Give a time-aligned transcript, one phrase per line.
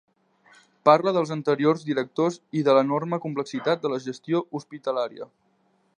[0.87, 5.33] Parla dels anteriors directors i de l'enorme complexitat de la gestió hospitalària.